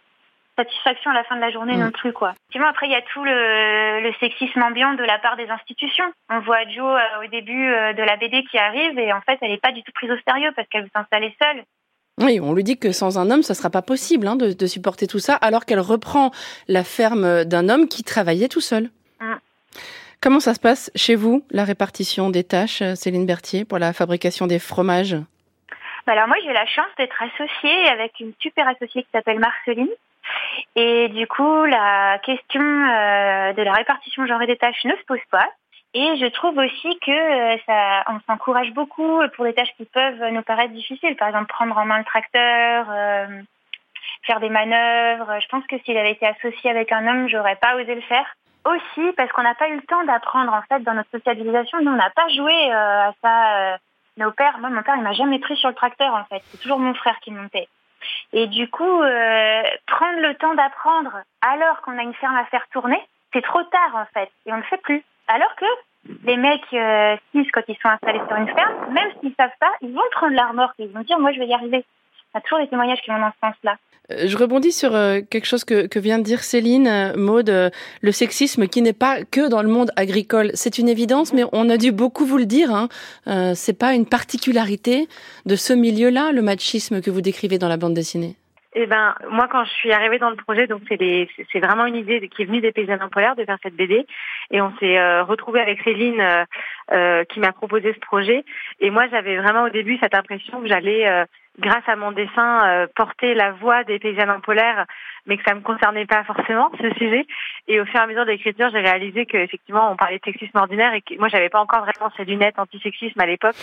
satisfaction 0.56 1.10
à 1.10 1.14
la 1.14 1.24
fin 1.24 1.36
de 1.36 1.40
la 1.40 1.50
journée 1.50 1.76
non 1.76 1.86
mm. 1.86 1.92
plus, 1.92 2.12
quoi. 2.12 2.34
Sinon, 2.50 2.66
après, 2.66 2.86
il 2.86 2.92
y 2.92 2.96
a 2.96 3.02
tout 3.02 3.22
le, 3.22 4.12
sexisme 4.20 4.62
ambiant 4.62 4.94
de 4.94 5.04
la 5.04 5.18
part 5.18 5.36
des 5.36 5.48
institutions. 5.48 6.10
On 6.30 6.40
voit 6.40 6.66
Jo 6.68 6.86
euh, 6.86 7.24
au 7.24 7.28
début 7.28 7.66
de 7.66 8.02
la 8.02 8.16
BD 8.16 8.44
qui 8.44 8.58
arrive 8.58 8.98
et 8.98 9.12
en 9.12 9.20
fait, 9.20 9.38
elle 9.42 9.50
n'est 9.50 9.58
pas 9.58 9.72
du 9.72 9.82
tout 9.82 9.92
prise 9.92 10.10
au 10.10 10.18
sérieux 10.26 10.52
parce 10.56 10.68
qu'elle 10.68 10.84
veut 10.84 10.90
s'installer 10.94 11.34
seule. 11.40 11.64
Oui, 12.18 12.40
on 12.40 12.54
lui 12.54 12.64
dit 12.64 12.78
que 12.78 12.92
sans 12.92 13.18
un 13.18 13.30
homme, 13.30 13.42
ça 13.42 13.52
sera 13.52 13.68
pas 13.68 13.82
possible 13.82 14.26
hein, 14.26 14.36
de, 14.36 14.66
supporter 14.66 15.06
tout 15.06 15.18
ça, 15.18 15.34
alors 15.34 15.66
qu'elle 15.66 15.80
reprend 15.80 16.30
la 16.66 16.82
ferme 16.82 17.44
d'un 17.44 17.68
homme 17.68 17.88
qui 17.88 18.04
travaillait 18.04 18.48
tout 18.48 18.62
seul. 18.62 18.88
Ah. 19.20 19.38
Comment 20.22 20.40
ça 20.40 20.54
se 20.54 20.60
passe 20.60 20.90
chez 20.94 21.14
vous, 21.14 21.44
la 21.50 21.64
répartition 21.64 22.30
des 22.30 22.42
tâches, 22.42 22.82
Céline 22.94 23.26
Berthier, 23.26 23.66
pour 23.66 23.78
la 23.78 23.92
fabrication 23.92 24.46
des 24.46 24.58
fromages? 24.58 25.16
Bah 26.06 26.12
Alors 26.12 26.26
moi, 26.26 26.36
j'ai 26.42 26.54
la 26.54 26.66
chance 26.66 26.86
d'être 26.96 27.22
associée 27.22 27.88
avec 27.88 28.18
une 28.20 28.32
super 28.40 28.66
associée 28.66 29.02
qui 29.02 29.08
s'appelle 29.12 29.38
Marceline. 29.38 29.90
Et 30.74 31.08
du 31.08 31.26
coup, 31.26 31.64
la 31.64 32.18
question 32.22 32.60
euh, 32.60 33.52
de 33.52 33.62
la 33.62 33.72
répartition 33.72 34.26
genrée 34.26 34.46
des 34.46 34.56
tâches 34.56 34.84
ne 34.84 34.94
se 34.94 35.04
pose 35.06 35.24
pas. 35.30 35.48
Et 35.94 36.16
je 36.18 36.26
trouve 36.26 36.58
aussi 36.58 36.98
que 37.00 37.10
euh, 37.10 37.56
ça, 37.66 38.04
on 38.08 38.20
s'encourage 38.26 38.72
beaucoup 38.72 39.20
pour 39.34 39.44
des 39.44 39.54
tâches 39.54 39.74
qui 39.76 39.86
peuvent 39.86 40.22
nous 40.32 40.42
paraître 40.42 40.74
difficiles. 40.74 41.16
Par 41.16 41.28
exemple, 41.28 41.46
prendre 41.46 41.76
en 41.78 41.86
main 41.86 41.98
le 41.98 42.04
tracteur, 42.04 42.86
euh, 42.90 43.40
faire 44.26 44.40
des 44.40 44.50
manœuvres. 44.50 45.40
Je 45.40 45.48
pense 45.48 45.66
que 45.66 45.78
s'il 45.78 45.96
avait 45.96 46.12
été 46.12 46.26
associé 46.26 46.70
avec 46.70 46.92
un 46.92 47.06
homme, 47.06 47.28
j'aurais 47.28 47.56
pas 47.56 47.76
osé 47.76 47.94
le 47.94 48.02
faire. 48.02 48.26
Aussi 48.66 49.12
parce 49.16 49.30
qu'on 49.32 49.44
n'a 49.44 49.54
pas 49.54 49.68
eu 49.68 49.76
le 49.76 49.86
temps 49.86 50.04
d'apprendre 50.04 50.52
en 50.52 50.62
fait 50.62 50.82
dans 50.82 50.94
notre 50.94 51.10
socialisation. 51.10 51.80
Nous, 51.80 51.92
on 51.92 51.96
n'a 51.96 52.10
pas 52.10 52.28
joué 52.28 52.70
à 52.72 53.14
ça. 53.22 53.78
nos 54.16 54.32
pères, 54.32 54.58
moi, 54.58 54.70
mon 54.70 54.82
père, 54.82 54.96
il 54.96 55.02
m'a 55.02 55.12
jamais 55.12 55.38
pris 55.38 55.56
sur 55.56 55.68
le 55.68 55.74
tracteur 55.76 56.12
en 56.14 56.24
fait. 56.24 56.42
C'est 56.46 56.60
toujours 56.60 56.80
mon 56.80 56.92
frère 56.92 57.18
qui 57.20 57.30
montait. 57.30 57.68
Et 58.32 58.46
du 58.46 58.68
coup, 58.68 59.00
prendre 59.86 60.20
le 60.20 60.34
temps 60.38 60.54
d'apprendre 60.54 61.12
alors 61.42 61.80
qu'on 61.82 61.98
a 61.98 62.02
une 62.02 62.14
ferme 62.14 62.36
à 62.36 62.44
faire 62.46 62.66
tourner, 62.72 63.00
c'est 63.32 63.42
trop 63.42 63.62
tard 63.64 63.94
en 63.94 64.06
fait, 64.14 64.30
et 64.46 64.52
on 64.52 64.56
ne 64.56 64.60
le 64.60 64.66
fait 64.66 64.80
plus. 64.82 65.02
Alors 65.28 65.54
que 65.56 65.66
les 66.24 66.36
mecs 66.36 66.62
euh, 66.72 67.16
quand 67.52 67.62
ils 67.68 67.76
sont 67.76 67.88
installés 67.88 68.20
sur 68.26 68.36
une 68.36 68.48
ferme, 68.48 68.92
même 68.92 69.10
s'ils 69.20 69.34
savent 69.36 69.50
pas, 69.60 69.72
ils 69.80 69.92
vont 69.92 70.00
prendre 70.12 70.34
remorque 70.48 70.74
et 70.78 70.84
ils 70.84 70.92
vont 70.92 71.00
dire 71.00 71.18
moi 71.18 71.32
je 71.32 71.38
vais 71.38 71.46
y 71.46 71.54
arriver. 71.54 71.84
A 72.36 72.40
toujours 72.42 72.58
des 72.58 72.68
témoignages 72.68 73.00
qui 73.00 73.10
vont 73.10 73.18
dans 73.18 73.32
ce 73.32 73.38
sens-là. 73.40 73.76
Euh, 74.12 74.26
je 74.26 74.36
rebondis 74.36 74.70
sur 74.70 74.94
euh, 74.94 75.20
quelque 75.30 75.46
chose 75.46 75.64
que, 75.64 75.86
que, 75.86 75.98
vient 75.98 76.18
de 76.18 76.22
dire 76.22 76.40
Céline, 76.40 76.86
euh, 76.86 77.16
Maude, 77.16 77.72
le 78.02 78.12
sexisme 78.12 78.68
qui 78.68 78.82
n'est 78.82 78.92
pas 78.92 79.24
que 79.24 79.48
dans 79.48 79.62
le 79.62 79.68
monde 79.68 79.90
agricole. 79.96 80.50
C'est 80.52 80.76
une 80.76 80.90
évidence, 80.90 81.32
mais 81.32 81.44
on 81.52 81.70
a 81.70 81.78
dû 81.78 81.92
beaucoup 81.92 82.26
vous 82.26 82.36
le 82.36 82.44
dire. 82.44 82.70
Hein. 82.70 82.88
Euh, 83.26 83.52
c'est 83.54 83.78
pas 83.78 83.94
une 83.94 84.04
particularité 84.06 85.08
de 85.46 85.56
ce 85.56 85.72
milieu-là, 85.72 86.30
le 86.32 86.42
machisme 86.42 87.00
que 87.00 87.10
vous 87.10 87.22
décrivez 87.22 87.56
dans 87.56 87.68
la 87.68 87.78
bande 87.78 87.94
dessinée. 87.94 88.36
Eh 88.78 88.84
ben, 88.84 89.14
moi, 89.30 89.48
quand 89.50 89.64
je 89.64 89.70
suis 89.70 89.90
arrivée 89.90 90.18
dans 90.18 90.28
le 90.28 90.36
projet, 90.36 90.66
donc 90.66 90.82
c'est 90.86 91.28
c'est 91.50 91.60
vraiment 91.60 91.86
une 91.86 91.96
idée 91.96 92.28
qui 92.28 92.42
est 92.42 92.44
venue 92.44 92.60
des 92.60 92.72
paysans 92.72 93.08
polaires 93.10 93.34
de 93.34 93.42
faire 93.46 93.56
cette 93.62 93.74
BD, 93.74 94.06
et 94.50 94.60
on 94.60 94.70
s'est 94.76 94.98
euh, 94.98 95.24
retrouvé 95.24 95.60
avec 95.60 95.80
Céline 95.82 96.20
euh, 96.20 96.44
euh, 96.92 97.24
qui 97.24 97.40
m'a 97.40 97.52
proposé 97.52 97.94
ce 97.94 97.98
projet. 98.00 98.44
Et 98.80 98.90
moi, 98.90 99.06
j'avais 99.10 99.38
vraiment 99.38 99.62
au 99.64 99.70
début 99.70 99.96
cette 100.02 100.14
impression 100.14 100.60
que 100.60 100.68
j'allais, 100.68 101.08
euh, 101.08 101.24
grâce 101.58 101.88
à 101.88 101.96
mon 101.96 102.12
dessin, 102.12 102.86
porter 102.94 103.34
la 103.34 103.52
voix 103.52 103.84
des 103.84 103.98
paysans 103.98 104.40
polaires, 104.40 104.86
mais 105.26 105.36
que 105.36 105.44
ça 105.44 105.54
me 105.54 105.60
concernait 105.60 106.06
pas 106.06 106.24
forcément 106.24 106.70
ce 106.80 106.90
sujet. 106.94 107.26
Et 107.68 107.80
au 107.80 107.84
fur 107.86 107.96
et 107.96 108.02
à 108.02 108.06
mesure 108.06 108.24
de 108.24 108.30
l'écriture, 108.30 108.70
j'ai 108.70 108.80
réalisé 108.80 109.26
qu'effectivement, 109.26 109.90
on 109.90 109.96
parlait 109.96 110.18
de 110.18 110.24
sexisme 110.24 110.58
ordinaire 110.58 110.94
et 110.94 111.00
que 111.00 111.18
moi, 111.18 111.28
j'avais 111.28 111.48
pas 111.48 111.60
encore 111.60 111.80
vraiment 111.80 112.12
ces 112.16 112.24
lunettes 112.24 112.58
anti-sexisme 112.58 113.20
à 113.20 113.26
l'époque, 113.26 113.56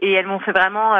et 0.00 0.12
elles 0.12 0.26
m'ont 0.26 0.40
fait 0.40 0.52
vraiment 0.52 0.94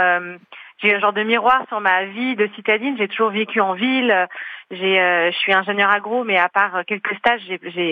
j'ai 0.83 0.95
un 0.95 1.01
genre 1.01 1.13
de 1.13 1.23
miroir 1.23 1.65
sur 1.69 1.81
ma 1.81 2.05
vie 2.05 2.35
de 2.35 2.49
citadine. 2.55 2.97
J'ai 2.99 3.09
toujours 3.09 3.31
vécu 3.31 3.61
en 3.61 3.75
ville. 3.75 4.29
J'ai, 4.71 5.01
euh, 5.01 5.31
je 5.31 5.37
suis 5.37 5.53
ingénieur 5.53 5.91
agro, 5.91 6.25
mais 6.25 6.39
à 6.39 6.49
part 6.49 6.85
quelques 6.87 7.15
stages, 7.17 7.43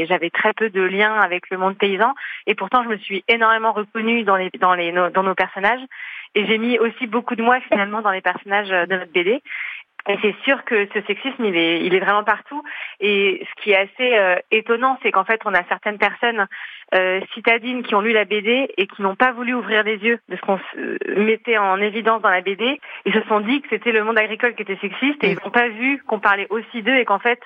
j'avais 0.08 0.30
très 0.30 0.52
peu 0.52 0.70
de 0.70 0.82
liens 0.82 1.14
avec 1.14 1.50
le 1.50 1.58
monde 1.58 1.76
paysan. 1.76 2.14
Et 2.46 2.54
pourtant, 2.54 2.82
je 2.82 2.88
me 2.88 2.96
suis 2.96 3.22
énormément 3.28 3.72
reconnue 3.72 4.24
dans 4.24 4.36
les, 4.36 4.50
dans 4.60 4.74
les, 4.74 4.92
dans 4.92 5.22
nos 5.22 5.34
personnages. 5.34 5.82
Et 6.34 6.46
j'ai 6.46 6.58
mis 6.58 6.78
aussi 6.78 7.06
beaucoup 7.06 7.34
de 7.34 7.42
moi 7.42 7.60
finalement 7.68 8.02
dans 8.02 8.12
les 8.12 8.20
personnages 8.20 8.68
de 8.68 8.94
notre 8.94 9.12
BD. 9.12 9.42
Et 10.08 10.16
c'est 10.22 10.34
sûr 10.44 10.64
que 10.64 10.88
ce 10.94 11.00
sexisme, 11.02 11.44
il 11.44 11.56
est, 11.56 11.84
il 11.84 11.94
est 11.94 12.00
vraiment 12.00 12.24
partout. 12.24 12.62
Et 13.00 13.46
ce 13.48 13.62
qui 13.62 13.72
est 13.72 13.76
assez 13.76 14.18
euh, 14.18 14.36
étonnant, 14.50 14.98
c'est 15.02 15.12
qu'en 15.12 15.24
fait, 15.24 15.40
on 15.44 15.54
a 15.54 15.62
certaines 15.64 15.98
personnes 15.98 16.46
euh, 16.94 17.20
citadines 17.34 17.82
qui 17.82 17.94
ont 17.94 18.00
lu 18.00 18.12
la 18.12 18.24
BD 18.24 18.72
et 18.76 18.86
qui 18.86 19.02
n'ont 19.02 19.14
pas 19.14 19.32
voulu 19.32 19.54
ouvrir 19.54 19.82
les 19.82 19.96
yeux 19.96 20.18
de 20.28 20.36
ce 20.36 20.40
qu'on 20.40 20.58
mettait 21.16 21.58
en 21.58 21.76
évidence 21.80 22.22
dans 22.22 22.30
la 22.30 22.40
BD. 22.40 22.80
Ils 23.04 23.12
se 23.12 23.22
sont 23.28 23.40
dit 23.40 23.60
que 23.60 23.68
c'était 23.70 23.92
le 23.92 24.04
monde 24.04 24.18
agricole 24.18 24.54
qui 24.54 24.62
était 24.62 24.78
sexiste 24.80 25.22
et 25.22 25.32
ils 25.32 25.38
n'ont 25.44 25.50
pas 25.50 25.68
vu 25.68 26.02
qu'on 26.06 26.18
parlait 26.18 26.46
aussi 26.50 26.82
d'eux 26.82 26.96
et 26.96 27.04
qu'en 27.04 27.18
fait, 27.18 27.40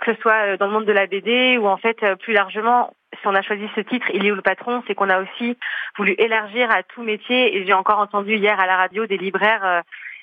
que 0.00 0.14
ce 0.14 0.20
soit 0.20 0.46
euh, 0.46 0.56
dans 0.56 0.66
le 0.66 0.72
monde 0.72 0.86
de 0.86 0.92
la 0.92 1.06
BD 1.06 1.58
ou 1.58 1.66
en 1.66 1.76
fait 1.76 2.04
plus 2.20 2.34
largement, 2.34 2.92
si 3.20 3.26
on 3.26 3.34
a 3.34 3.42
choisi 3.42 3.66
ce 3.74 3.80
titre, 3.80 4.06
Il 4.12 4.26
est 4.26 4.30
où 4.30 4.34
le 4.34 4.42
patron, 4.42 4.82
c'est 4.86 4.94
qu'on 4.94 5.08
a 5.08 5.20
aussi 5.20 5.56
voulu 5.96 6.14
élargir 6.18 6.70
à 6.70 6.82
tout 6.82 7.02
métier. 7.02 7.56
Et 7.56 7.66
j'ai 7.66 7.72
encore 7.72 7.98
entendu 7.98 8.36
hier 8.36 8.60
à 8.60 8.66
la 8.66 8.76
radio 8.76 9.06
des 9.06 9.16
libraires 9.16 9.82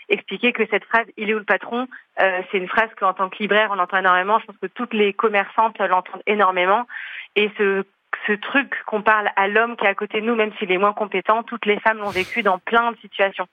expliquer 0.10 0.54
que 0.54 0.66
cette 0.70 0.86
phrase 0.86 1.06
il 1.18 1.30
est 1.30 1.34
où 1.34 1.40
le 1.40 1.46
patron 1.46 1.88
euh, 2.22 2.42
c'est 2.52 2.58
une 2.58 2.68
phrase 2.68 2.90
qu'en 3.00 3.14
tant 3.14 3.30
que 3.30 3.38
libraire 3.40 3.70
on 3.72 3.80
entend 3.80 3.98
énormément. 3.98 4.40
Je 4.40 4.46
pense 4.46 4.58
que 4.62 4.68
toutes 4.68 4.94
les 4.94 5.14
commerçantes 5.14 5.78
l'entendent 5.80 6.24
énormément. 6.28 6.86
Et 7.36 7.52
ce 7.58 7.84
ce 8.28 8.34
truc 8.34 8.76
qu'on 8.86 9.02
parle 9.02 9.30
à 9.36 9.48
l'homme 9.48 9.76
qui 9.76 9.86
est 9.86 9.90
à 9.90 9.96
côté 9.96 10.22
de 10.22 10.26
nous 10.26 10.36
même 10.36 10.54
s'il 10.60 10.72
est 10.72 10.78
moins 10.78 10.94
compétent 10.94 11.44
toutes 11.44 11.66
les 11.66 11.80
femmes 11.80 11.98
l'ont 11.98 12.10
vécu 12.10 12.44
dans 12.44 12.60
plein 12.60 12.92
de 12.92 12.98
situations 12.98 13.48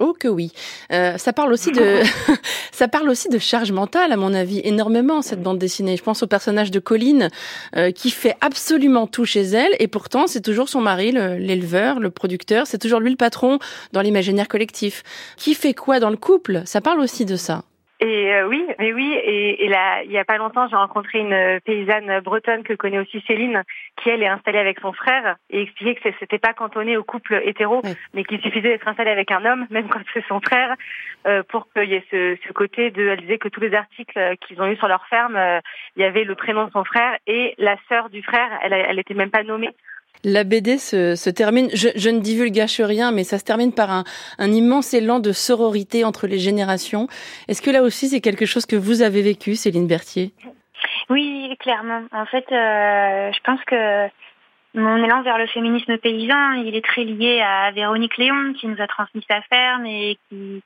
Oh 0.00 0.14
que 0.18 0.28
oui. 0.28 0.52
Euh, 0.90 1.18
ça 1.18 1.32
parle 1.32 1.52
aussi 1.52 1.70
de 1.70 2.00
ça 2.72 2.88
parle 2.88 3.08
aussi 3.08 3.28
de 3.28 3.38
charge 3.38 3.72
mentale 3.72 4.12
à 4.12 4.16
mon 4.16 4.32
avis 4.32 4.60
énormément 4.64 5.20
cette 5.22 5.42
bande 5.42 5.58
dessinée. 5.58 5.96
Je 5.96 6.02
pense 6.02 6.22
au 6.22 6.26
personnage 6.26 6.70
de 6.70 6.78
Colline 6.78 7.28
euh, 7.76 7.90
qui 7.90 8.10
fait 8.10 8.36
absolument 8.40 9.06
tout 9.06 9.24
chez 9.24 9.42
elle 9.42 9.72
et 9.78 9.88
pourtant 9.88 10.26
c'est 10.26 10.40
toujours 10.40 10.68
son 10.68 10.80
mari 10.80 11.12
l'éleveur, 11.12 12.00
le, 12.00 12.10
producteur, 12.10 12.66
c'est 12.66 12.78
toujours 12.78 13.00
lui 13.00 13.10
le 13.10 13.16
patron 13.16 13.58
dans 13.92 14.00
l'imaginaire 14.00 14.48
collectif. 14.48 15.02
Qui 15.36 15.54
fait 15.54 15.74
quoi 15.74 16.00
dans 16.00 16.10
le 16.10 16.16
couple? 16.16 16.62
Ça 16.64 16.80
parle 16.80 17.00
aussi 17.00 17.24
de 17.24 17.36
ça. 17.36 17.64
Et 18.02 18.34
euh, 18.34 18.48
oui, 18.48 18.66
mais 18.80 18.92
oui, 18.92 19.12
et, 19.12 19.64
et 19.64 19.68
là, 19.68 20.02
il 20.02 20.10
y 20.10 20.18
a 20.18 20.24
pas 20.24 20.36
longtemps, 20.36 20.66
j'ai 20.66 20.74
rencontré 20.74 21.20
une 21.20 21.60
paysanne 21.60 22.18
bretonne 22.18 22.64
que 22.64 22.74
connaît 22.74 22.98
aussi 22.98 23.22
Céline, 23.28 23.62
qui 23.96 24.10
elle 24.10 24.24
est 24.24 24.28
installée 24.28 24.58
avec 24.58 24.80
son 24.80 24.92
frère 24.92 25.36
et 25.50 25.62
expliquait 25.62 25.94
que 25.94 26.08
c'était 26.18 26.40
pas 26.40 26.52
cantonné 26.52 26.96
au 26.96 27.04
couple 27.04 27.40
hétéro, 27.44 27.80
mais 28.12 28.24
qu'il 28.24 28.40
suffisait 28.40 28.70
d'être 28.70 28.88
installé 28.88 29.12
avec 29.12 29.30
un 29.30 29.44
homme, 29.44 29.66
même 29.70 29.88
quand 29.88 30.00
c'est 30.12 30.26
son 30.26 30.40
frère, 30.40 30.74
euh, 31.28 31.44
pour 31.44 31.72
qu'il 31.72 31.90
y 31.90 31.94
ait 31.94 32.04
ce, 32.10 32.36
ce, 32.44 32.52
côté 32.52 32.90
de. 32.90 33.06
Elle 33.06 33.20
disait 33.20 33.38
que 33.38 33.46
tous 33.46 33.60
les 33.60 33.72
articles 33.72 34.18
qu'ils 34.40 34.60
ont 34.60 34.66
eu 34.66 34.76
sur 34.78 34.88
leur 34.88 35.06
ferme, 35.06 35.36
euh, 35.36 35.60
il 35.94 36.02
y 36.02 36.04
avait 36.04 36.24
le 36.24 36.34
prénom 36.34 36.64
de 36.64 36.72
son 36.72 36.82
frère 36.82 37.16
et 37.28 37.54
la 37.58 37.76
sœur 37.88 38.10
du 38.10 38.24
frère. 38.24 38.50
Elle, 38.64 38.72
elle 38.72 38.98
était 38.98 39.14
même 39.14 39.30
pas 39.30 39.44
nommée. 39.44 39.70
La 40.24 40.44
BD 40.44 40.78
se, 40.78 41.16
se 41.16 41.30
termine, 41.30 41.68
je, 41.74 42.08
ne 42.08 42.20
divulgâche 42.20 42.80
rien, 42.80 43.10
mais 43.10 43.24
ça 43.24 43.38
se 43.38 43.44
termine 43.44 43.72
par 43.72 43.90
un, 43.90 44.04
un, 44.38 44.52
immense 44.52 44.94
élan 44.94 45.18
de 45.18 45.32
sororité 45.32 46.04
entre 46.04 46.28
les 46.28 46.38
générations. 46.38 47.08
Est-ce 47.48 47.60
que 47.60 47.70
là 47.70 47.82
aussi 47.82 48.08
c'est 48.08 48.20
quelque 48.20 48.46
chose 48.46 48.64
que 48.64 48.76
vous 48.76 49.02
avez 49.02 49.22
vécu, 49.22 49.56
Céline 49.56 49.88
Berthier? 49.88 50.32
Oui, 51.10 51.54
clairement. 51.58 52.02
En 52.12 52.26
fait, 52.26 52.44
euh, 52.52 53.32
je 53.32 53.40
pense 53.44 53.60
que 53.64 54.08
mon 54.74 54.96
élan 55.04 55.22
vers 55.22 55.38
le 55.38 55.46
féminisme 55.46 55.98
paysan, 55.98 56.52
il 56.52 56.74
est 56.74 56.84
très 56.84 57.04
lié 57.04 57.42
à 57.42 57.70
Véronique 57.72 58.16
Léon, 58.16 58.54
qui 58.54 58.66
nous 58.68 58.80
a 58.80 58.86
transmis 58.86 59.24
sa 59.28 59.42
ferme 59.42 59.84
et 59.86 60.18
qui 60.28 60.62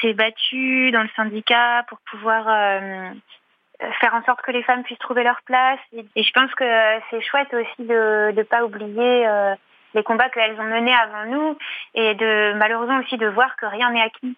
s'est 0.00 0.14
battue 0.14 0.90
dans 0.92 1.02
le 1.02 1.10
syndicat 1.14 1.84
pour 1.88 1.98
pouvoir 2.10 2.46
euh, 2.48 3.10
faire 4.00 4.14
en 4.14 4.22
sorte 4.24 4.42
que 4.42 4.50
les 4.50 4.62
femmes 4.62 4.82
puissent 4.82 4.98
trouver 4.98 5.22
leur 5.22 5.40
place. 5.44 5.78
Et, 5.92 6.22
je 6.22 6.30
pense 6.32 6.52
que 6.54 6.64
c'est 7.10 7.20
chouette 7.22 7.52
aussi 7.52 7.86
de 7.86 8.32
ne 8.32 8.42
pas 8.42 8.64
oublier 8.64 9.26
euh, 9.26 9.54
les 9.94 10.02
combats 10.02 10.28
qu'elles 10.28 10.58
ont 10.60 10.64
menés 10.64 10.94
avant 10.94 11.30
nous 11.30 11.56
et 11.94 12.14
de 12.14 12.54
malheureusement 12.54 12.98
aussi 13.00 13.16
de 13.16 13.26
voir 13.26 13.56
que 13.56 13.66
rien 13.66 13.90
n'est 13.90 14.02
acquis. 14.02 14.36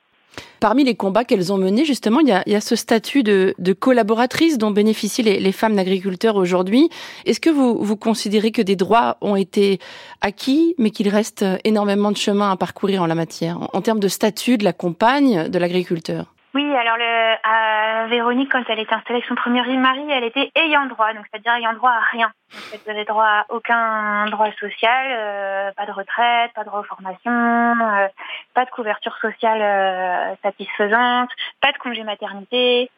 Parmi 0.61 0.85
les 0.85 0.95
combats 0.95 1.25
qu'elles 1.25 1.53
ont 1.53 1.59
menés, 1.59 1.85
justement, 1.85 2.21
il 2.21 2.29
y 2.29 2.33
a, 2.33 2.43
il 2.47 2.53
y 2.53 2.57
a 2.57 2.61
ce 2.61 2.75
statut 2.75 3.23
de, 3.23 3.55
de 3.59 3.73
collaboratrice 3.73 4.57
dont 4.57 4.71
bénéficient 4.71 5.23
les, 5.23 5.41
les 5.41 5.53
femmes 5.53 5.77
d'agriculteurs 5.77 6.37
aujourd'hui. 6.37 6.89
Est-ce 7.27 7.41
que 7.41 7.51
vous, 7.51 7.83
vous 7.83 7.97
considérez 7.97 8.51
que 8.51 8.63
des 8.63 8.77
droits 8.77 9.19
ont 9.21 9.37
été 9.37 9.79
acquis, 10.23 10.75
mais 10.79 10.91
qu'il 10.91 11.09
reste 11.09 11.45
énormément 11.65 12.13
de 12.13 12.17
chemin 12.17 12.51
à 12.51 12.57
parcourir 12.57 13.03
en 13.03 13.07
la 13.07 13.15
matière, 13.15 13.59
en 13.75 13.83
termes 13.83 14.01
de 14.01 14.09
statut 14.09 14.57
de 14.57 14.65
la 14.65 14.73
compagne 14.73 15.49
de 15.49 15.59
l'agriculteur? 15.59 16.33
Oui, 16.55 16.77
alors 16.77 16.99
le, 16.99 17.37
à 17.45 18.07
Véronique, 18.09 18.53
quand 18.53 18.63
elle 18.69 18.79
était 18.79 18.93
installée 18.93 19.19
avec 19.19 19.29
son 19.29 19.35
premier 19.35 19.63
mari, 19.79 20.05
elle 20.11 20.25
était 20.25 20.51
ayant 20.55 20.85
droit, 20.85 21.15
donc 21.15 21.25
c'est-à-dire 21.31 21.55
ayant 21.55 21.73
droit 21.73 21.93
à 21.93 22.01
rien. 22.01 22.31
elle 22.73 22.81
n'avait 22.87 23.07
droit 23.07 23.25
à 23.25 23.47
aucun 23.49 24.27
droit 24.27 24.53
social, 24.61 25.07
euh, 25.11 25.73
pas 25.73 25.87
de 25.87 25.93
retraite, 25.93 26.53
pas 26.55 26.65
de 26.65 26.69
reformation, 26.69 27.31
euh, 27.31 28.09
pas 28.53 28.67
de 28.67 28.71
couverture 28.71 29.17
sociale 29.19 29.63
euh, 29.63 30.35
satisfaisante, 30.43 31.31
pas 31.63 31.73
de 31.73 31.79
congé 31.79 32.03
maternité. 32.03 32.91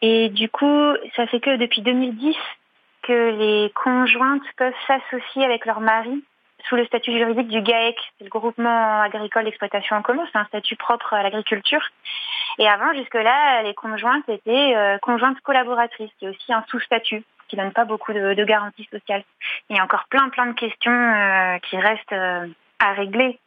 Et 0.00 0.30
du 0.30 0.48
coup, 0.48 0.94
ça 1.14 1.26
fait 1.26 1.40
que 1.40 1.56
depuis 1.56 1.82
2010 1.82 2.34
que 3.02 3.30
les 3.38 3.70
conjointes 3.74 4.42
peuvent 4.56 4.72
s'associer 4.86 5.44
avec 5.44 5.66
leur 5.66 5.80
mari 5.80 6.24
sous 6.68 6.76
le 6.76 6.86
statut 6.86 7.12
juridique 7.12 7.48
du 7.48 7.60
GAEC, 7.60 7.96
le 8.20 8.28
groupement 8.28 9.02
agricole 9.02 9.44
d'exploitation 9.44 9.96
en 9.96 10.02
commun, 10.02 10.26
c'est 10.32 10.38
un 10.38 10.46
statut 10.46 10.76
propre 10.76 11.12
à 11.12 11.22
l'agriculture. 11.22 11.82
Et 12.58 12.68
avant, 12.68 12.92
jusque-là, 12.94 13.62
les 13.62 13.74
conjointes 13.74 14.28
étaient 14.28 14.74
euh, 14.76 14.98
conjointes 14.98 15.40
collaboratrices, 15.40 16.10
qui 16.18 16.26
est 16.26 16.28
aussi 16.28 16.52
un 16.52 16.64
sous-statut 16.68 17.24
qui 17.48 17.56
donne 17.56 17.72
pas 17.72 17.84
beaucoup 17.84 18.12
de, 18.12 18.34
de, 18.34 18.44
garanties 18.44 18.88
sociales. 18.90 19.24
Il 19.68 19.76
y 19.76 19.78
a 19.78 19.84
encore 19.84 20.04
plein 20.08 20.28
plein 20.30 20.46
de 20.46 20.52
questions 20.52 20.92
euh, 20.92 21.58
qui 21.58 21.76
restent 21.76 22.12
euh, 22.12 22.46
à 22.78 22.92
régler. 22.92 23.38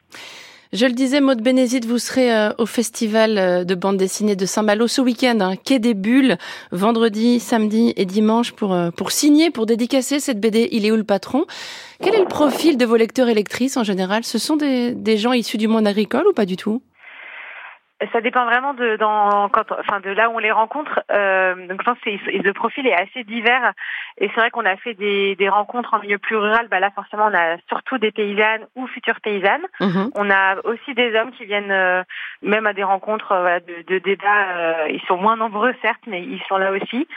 Je 0.74 0.86
le 0.86 0.92
disais, 0.92 1.22
Maud 1.22 1.42
Bénézite, 1.42 1.86
vous 1.86 1.98
serez 1.98 2.34
euh, 2.34 2.52
au 2.58 2.66
festival 2.66 3.38
euh, 3.38 3.64
de 3.64 3.74
bande 3.74 3.96
dessinée 3.96 4.36
de 4.36 4.46
Saint-Malo 4.46 4.88
ce 4.88 5.00
week-end, 5.00 5.38
hein, 5.40 5.56
Quai 5.56 5.80
des 5.80 5.94
Bulles, 5.94 6.38
vendredi, 6.74 7.40
samedi 7.40 7.94
et 7.96 8.04
dimanche 8.04 8.52
pour, 8.52 8.74
euh, 8.74 8.92
pour 8.92 9.12
signer, 9.12 9.50
pour 9.50 9.66
dédicacer 9.66 10.20
cette 10.20 10.42
BD 10.42 10.68
Il 10.74 10.86
est 10.86 10.92
où 10.92 10.98
le 10.98 11.06
patron? 11.06 11.46
Quel 12.04 12.16
est 12.16 12.20
le 12.20 12.28
profil 12.28 12.78
de 12.78 12.86
vos 12.86 12.98
lecteurs 12.98 13.30
et 13.30 13.34
lectrices 13.34 13.78
en 13.78 13.86
général? 13.86 14.26
Ce 14.26 14.38
sont 14.38 14.58
des, 14.58 14.94
des 14.94 15.18
gens 15.18 15.32
issus 15.32 15.58
du 15.58 15.70
monde 15.70 15.88
agricole 15.88 16.28
ou 16.30 16.34
pas 16.34 16.46
du 16.46 16.58
tout? 16.58 16.82
Ça 18.12 18.22
dépend 18.22 18.46
vraiment 18.46 18.74
de 18.74 18.96
dans 18.98 19.50
quand 19.50 19.72
enfin 19.72 20.00
de 20.00 20.12
là 20.12 20.30
où 20.30 20.36
on 20.36 20.40
les 20.40 20.52
rencontre. 20.52 21.00
Euh, 21.12 21.56
donc 21.68 21.82
je 21.82 21.86
pense 21.86 22.00
que 22.00 22.10
le 22.10 22.54
profil 22.54 22.86
est 22.86 22.94
assez 22.94 23.24
divers 23.24 23.74
et 24.20 24.28
c'est 24.30 24.40
vrai 24.40 24.52
qu'on 24.52 24.66
a 24.66 24.76
fait 24.78 24.94
des, 24.94 25.36
des 25.36 25.50
rencontres 25.50 25.94
en 25.96 26.00
milieu 26.00 26.20
plus 26.20 26.36
rural. 26.36 26.68
Bah 26.70 26.80
là 26.80 26.92
forcément 26.92 27.28
on 27.32 27.36
a 27.36 27.58
surtout 27.68 27.98
des 27.98 28.12
paysannes 28.12 28.68
ou 28.76 28.86
futures 28.88 29.20
paysannes. 29.22 29.66
Mhm. 29.80 30.12
On 30.16 30.30
a 30.30 30.58
aussi 30.64 30.94
des 30.94 31.16
hommes 31.16 31.32
qui 31.32 31.46
viennent 31.46 31.72
euh, 31.72 32.04
même 32.44 32.68
à 32.68 32.74
des 32.74 32.84
rencontres 32.84 33.32
euh, 33.32 33.60
de, 33.60 33.94
de 33.94 34.00
débats. 34.00 34.58
Euh, 34.58 34.88
ils 34.90 35.02
sont 35.08 35.18
moins 35.18 35.36
nombreux 35.36 35.74
certes, 35.82 36.04
mais 36.06 36.22
ils 36.22 36.42
sont 36.48 36.58
là 36.58 36.72
aussi. 36.72 37.08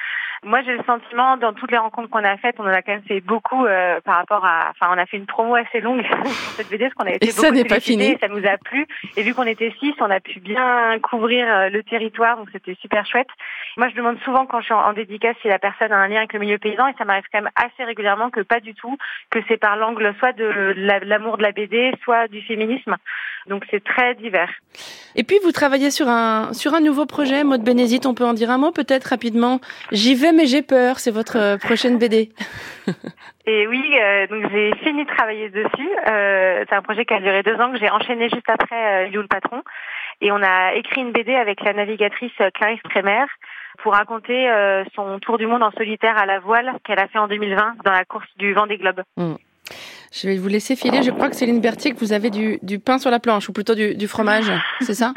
Moi, 0.42 0.62
j'ai 0.62 0.73
le 0.73 0.82
sentiment, 0.85 1.37
dans 1.37 1.52
toutes 1.52 1.70
les 1.70 1.76
rencontres 1.76 2.09
qu'on 2.09 2.25
a 2.25 2.37
faites, 2.38 2.56
on 2.59 2.64
en 2.64 2.68
a 2.68 2.80
quand 2.80 2.92
même 2.92 3.02
fait 3.02 3.20
beaucoup 3.20 3.66
euh, 3.66 4.00
par 4.00 4.16
rapport 4.16 4.44
à... 4.44 4.70
Enfin, 4.70 4.90
on 4.94 4.99
a 4.99 5.04
fait 5.04 5.18
une 5.18 5.26
promo 5.26 5.54
assez 5.54 5.80
longue 5.80 6.02
sur 6.06 6.26
cette 6.56 6.70
BD, 6.70 6.85
parce 6.85 6.94
qu'on 6.94 7.04
a 7.04 7.14
été 7.14 7.26
et 7.26 7.30
beaucoup 7.30 7.42
ça 7.42 7.50
n'est 7.50 7.64
pas 7.64 7.80
fini. 7.80 8.16
ça 8.18 8.28
nous 8.28 8.47
a 8.47 8.56
plu. 8.56 8.87
Et 9.16 9.23
vu 9.23 9.35
qu'on 9.35 9.44
était 9.44 9.75
six, 9.78 9.92
on 10.00 10.11
a 10.11 10.20
pu 10.20 10.40
bien 10.40 10.99
couvrir 11.00 11.47
euh, 11.47 11.68
le 11.68 11.82
territoire, 11.82 12.38
donc 12.38 12.49
c'était 12.52 12.75
super 12.80 13.04
chouette. 13.04 13.28
Moi, 13.76 13.88
je 13.90 13.94
demande 13.94 14.18
souvent 14.20 14.47
quand 14.47 14.61
je 14.61 14.66
suis 14.66 14.75
en, 14.75 14.92
dédicace 14.94 15.37
si 15.42 15.49
la 15.49 15.59
personne 15.59 15.92
a 15.92 15.99
un 15.99 16.09
lien 16.09 16.18
avec 16.18 16.32
le 16.32 16.38
milieu 16.38 16.59
paysan, 16.59 16.88
et 16.88 16.94
ça 16.97 17.04
m'arrive 17.04 17.25
quand 17.30 17.42
même 17.42 17.50
assez 17.54 17.85
régulièrement 17.85 18.30
que 18.30 18.40
pas 18.40 18.61
du 18.61 18.75
tout, 18.75 18.97
que 19.30 19.40
c'est 19.47 19.59
par 19.59 19.76
l'angle 19.76 20.14
soit 20.18 20.32
de 20.32 20.75
l'amour 21.04 21.37
de 21.37 21.42
la 21.42 21.52
BD, 21.52 21.92
soit 22.02 22.28
du 22.28 22.40
féminisme. 22.42 22.97
Donc 23.50 23.64
c'est 23.71 23.85
très 23.85 24.14
divers. 24.14 24.50
Et 25.16 25.25
puis 25.25 25.38
vous 25.42 25.52
travaillez 25.52 25.90
sur 25.90 26.09
un 26.09 26.54
sur 26.54 26.73
un 26.73 26.80
nouveau 26.80 27.04
projet, 27.04 27.45
Mode 27.45 27.62
Bénézite, 27.62 28.07
on 28.07 28.14
peut 28.14 28.25
en 28.25 28.33
dire 28.33 28.50
un 28.50 28.59
mot 28.59 28.71
peut-être 28.71 29.04
rapidement. 29.04 29.61
J'y 29.92 30.14
vais 30.14 30.33
mais 30.33 30.47
j'ai 30.47 30.62
peur, 30.62 30.99
c'est 30.99 31.11
votre 31.11 31.37
euh, 31.37 31.57
prochaine 31.59 31.99
BD. 31.99 32.30
Et 33.47 33.66
oui, 33.66 33.83
euh, 33.99 34.26
donc 34.28 34.49
j'ai 34.52 34.73
fini 34.85 35.04
de 35.04 35.11
travailler 35.11 35.49
dessus. 35.49 35.90
Euh, 36.09 36.64
c'est 36.69 36.75
un 36.75 36.83
projet 36.83 37.04
qui 37.04 37.14
a 37.14 37.21
duré 37.21 37.42
deux 37.42 37.57
ans 37.57 37.73
que 37.73 37.78
j'ai 37.78 37.90
enchaîné 37.90 38.28
juste 38.28 38.49
après 38.49 39.07
euh, 39.07 39.11
le 39.11 39.26
patron. 39.26 39.62
Et 40.21 40.30
on 40.30 40.40
a 40.42 40.75
écrit 40.75 41.00
une 41.00 41.11
BD 41.11 41.35
avec 41.35 41.61
la 41.62 41.73
navigatrice 41.73 42.33
Clarisse 42.54 42.83
Trémer 42.85 43.25
pour 43.83 43.95
raconter 43.95 44.50
son 44.95 45.19
tour 45.21 45.38
du 45.38 45.47
monde 45.47 45.62
en 45.62 45.71
solitaire 45.71 46.19
à 46.19 46.26
la 46.26 46.40
voile 46.40 46.75
qu'elle 46.85 46.99
a 46.99 47.09
fait 47.09 47.19
en 47.19 47.26
2020 47.26 47.76
dans 47.87 47.92
la 47.92 48.04
course 48.04 48.28
du 48.37 48.52
Vendée 48.52 48.76
Globe. 48.76 49.00
Mm. 49.16 49.37
Je 50.12 50.29
vais 50.29 50.37
vous 50.37 50.49
laisser 50.49 50.75
filer. 50.75 51.02
Je 51.02 51.11
crois 51.11 51.29
que 51.29 51.37
Céline 51.37 51.61
Berthier, 51.61 51.93
que 51.93 51.99
vous 52.00 52.12
avez 52.12 52.31
du, 52.31 52.59
du 52.62 52.79
pain 52.79 52.99
sur 52.99 53.11
la 53.11 53.21
planche, 53.21 53.49
ou 53.49 53.52
plutôt 53.52 53.75
du, 53.75 53.95
du 53.95 54.09
fromage, 54.09 54.50
c'est 54.81 54.95
ça 54.95 55.14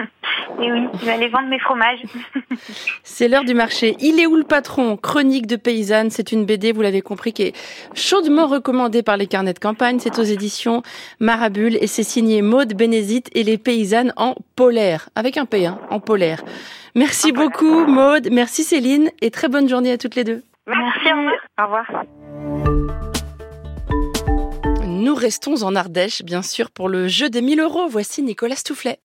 Et 0.62 0.72
oui, 0.72 0.88
je 1.00 1.06
vais 1.06 1.12
aller 1.12 1.30
vendre 1.30 1.48
mes 1.48 1.60
fromages. 1.60 2.04
c'est 3.04 3.28
l'heure 3.28 3.44
du 3.44 3.56
marché. 3.56 3.96
Il 4.00 4.20
est 4.20 4.28
où 4.28 4.36
le 4.36 4.44
patron? 4.44 4.96
Chronique 4.96 5.48
de 5.48 5.56
paysanne. 5.56 6.12
C'est 6.12 6.32
une 6.32 6.46
BD, 6.46 6.72
vous 6.72 6.84
l'avez 6.84 7.02
compris, 7.02 7.34
qui 7.34 7.44
est 7.44 7.58
chaudement 7.96 8.46
recommandée 8.46 9.02
par 9.02 9.18
les 9.18 9.26
carnets 9.26 9.54
de 9.54 9.60
campagne. 9.60 9.98
C'est 10.00 10.20
aux 10.20 10.24
éditions 10.24 10.84
Marabule 11.20 11.76
et 11.82 11.88
c'est 11.88 12.04
signé 12.04 12.44
Maude 12.44 12.76
Bénézite 12.76 13.30
et 13.34 13.44
les 13.44 13.58
paysannes 13.58 14.14
en 14.16 14.36
polaire. 14.56 15.10
Avec 15.16 15.38
un 15.38 15.46
P, 15.46 15.66
hein, 15.66 15.80
en 15.90 16.00
polaire. 16.00 16.44
Merci 16.94 17.32
beaucoup, 17.32 17.88
Maude. 17.88 18.30
Merci, 18.32 18.64
Céline. 18.64 19.10
Et 19.22 19.32
très 19.32 19.48
bonne 19.48 19.68
journée 19.68 19.92
à 19.92 19.98
toutes 19.98 20.16
les 20.16 20.24
deux. 20.24 20.44
Merci, 20.68 21.10
au 21.60 21.64
revoir. 21.64 22.73
Nous 25.04 25.16
restons 25.16 25.64
en 25.64 25.76
Ardèche, 25.76 26.22
bien 26.24 26.42
sûr, 26.42 26.72
pour 26.72 26.88
le 26.88 27.10
jeu 27.10 27.30
des 27.30 27.42
1000 27.42 27.60
euros. 27.60 27.90
Voici 27.90 28.22
Nicolas 28.22 28.56
Stoufflet. 28.56 29.00